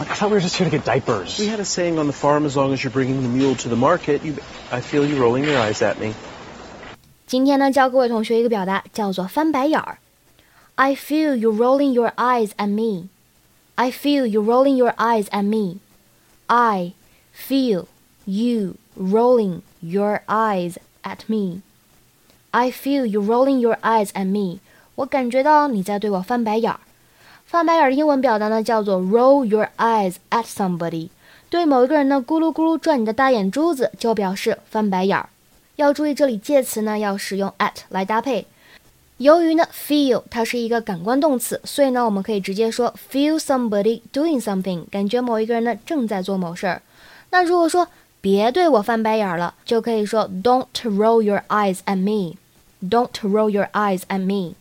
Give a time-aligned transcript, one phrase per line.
[0.00, 1.38] I thought we were just here to get diapers.
[1.38, 3.68] We had a saying on the farm: as long as you're bringing the mule to
[3.68, 4.34] the market, you.
[4.70, 6.14] I feel you rolling your eyes at me.
[7.26, 9.98] 今天呢，教各位同学一个表达，叫做翻白眼儿。
[10.76, 13.08] I feel you rolling your eyes at me.
[13.76, 15.78] I feel you rolling your eyes at me.
[16.46, 16.92] I
[17.32, 17.86] feel
[18.24, 21.62] you rolling your eyes at me.
[22.50, 24.58] I feel you rolling your eyes at me.
[24.96, 26.80] 我感觉到你在对我翻白眼儿。
[27.49, 31.09] 翻白眼的英文表达呢叫做 roll your eyes at somebody。
[31.49, 35.29] 对某一个人呢咕噜咕噜转你的大眼珠子，就表示翻白眼儿。
[35.75, 38.45] 要注意这里介词呢要使用 at 来搭配。
[39.17, 46.83] 由于呢 feel 它是一个感官动词，所以呢我们可以直接说 feel somebody doing something，感觉某一个人呢正在做某事儿。
[47.31, 47.87] 那如果说
[48.21, 52.37] 别对我翻白眼了，就可以说 don't roll your eyes at me。
[52.87, 54.53] Don't roll your eyes at me。